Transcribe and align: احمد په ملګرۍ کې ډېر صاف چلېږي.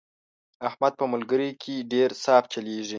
احمد 0.67 0.93
په 0.99 1.05
ملګرۍ 1.13 1.51
کې 1.61 1.75
ډېر 1.91 2.09
صاف 2.23 2.43
چلېږي. 2.53 2.89